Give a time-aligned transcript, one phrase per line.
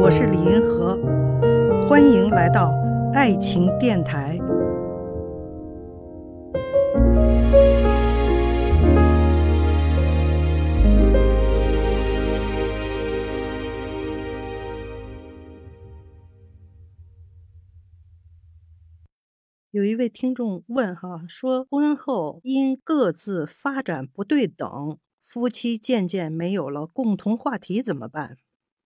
[0.00, 0.96] 我是李银河，
[1.88, 2.72] 欢迎来到
[3.12, 4.38] 爱情电台。
[19.72, 28.36] 有一位听众问哈，说婚后因各自发展不对等，夫妻渐渐没有了共同话题怎么办？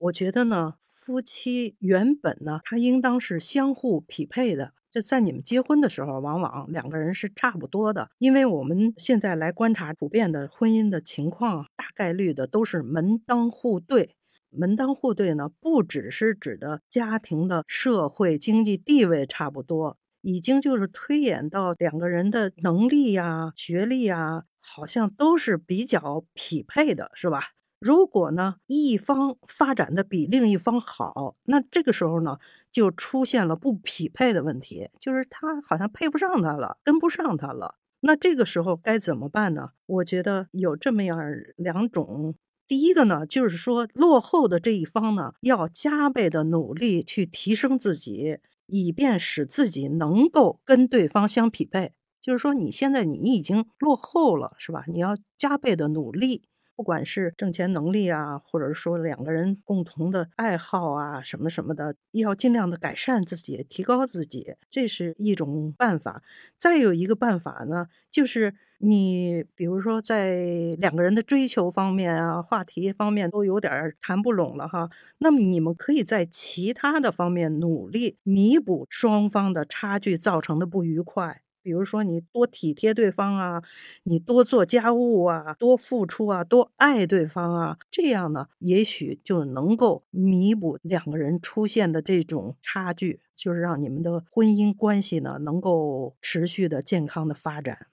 [0.02, 4.72] 我觉得呢，夫妻原本呢，他应当是相互匹配的。
[4.90, 8.08] 就在你们结婚的时候，往往两个人是差不多的。
[8.18, 14.16] 因为我们现在来观察普遍的婚姻的情况，大概率的都是门当户对。
[14.50, 27.40] 门当户对呢，不只是指的家庭的社会经济地位差不多，已经就是推演到两个人的能力呀、学历呀，好像都是比较匹配的，是吧？
[27.82, 32.38] 如果呢，一方发展的比另一方好，那这个时候呢，
[32.70, 37.74] 就出现了不匹配的问题，就是他好像配不上他了，跟不上他了。
[38.02, 39.70] 那这个时候该怎么办呢？
[39.86, 41.18] 我觉得有这么样
[41.56, 42.36] 两种。
[42.68, 51.94] 第一个呢，就是说落后的这一方呢，要加倍的努力去提升自己，以便使自己能够跟对方相匹配。
[52.20, 54.84] 就是说，你现在你已经落后了，是吧？
[54.86, 56.44] 你要加倍的努力。
[56.82, 66.24] 不管是挣钱能力啊，或者说两个人共同的爱好啊，什么什么的，要尽量的改善自己，提高自己，这是一种办法。
[66.58, 81.42] 再有一个办法呢，就是你比如说在两个人的追求方面啊，话题方面都有点谈不拢了哈，那么你们可以在其他的方面努力弥补双方的差距造成的不愉快。
[81.62, 83.62] 比如说，你多体贴对方啊，
[84.02, 97.86] 你多做家务啊，多付出啊，多爱对方啊，这样呢，也许就能够弥补两个人出现的这种差距，就是让你们的婚姻关系呢能够持续的健康的发展。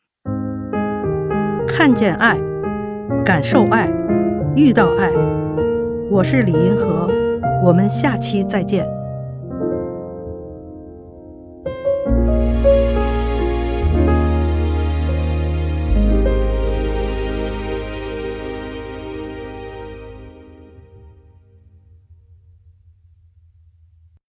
[1.67, 2.37] 看见爱，
[3.23, 3.89] 感受爱，
[4.55, 5.11] 遇到爱，
[6.09, 7.07] 我是李银河，
[7.63, 8.98] 我们下期再见。